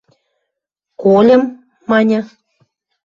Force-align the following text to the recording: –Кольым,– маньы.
–Кольым,– 1.01 1.43
маньы. 1.89 2.19